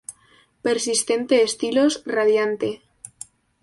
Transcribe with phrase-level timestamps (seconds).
[0.67, 2.69] Persistente estilos, radiante.